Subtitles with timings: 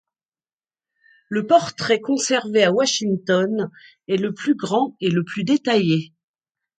[1.29, 3.69] Le portrait conservé à Washington
[4.07, 6.11] est le plus grand et le plus détaillé.